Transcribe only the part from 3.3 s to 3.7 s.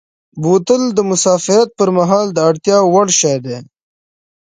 دی.